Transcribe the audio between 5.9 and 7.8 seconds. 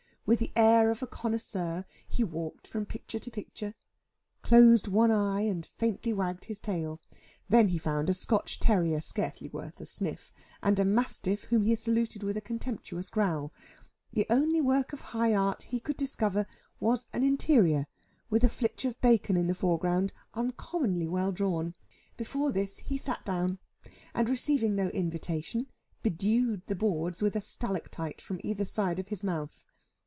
wagged his tail. Then he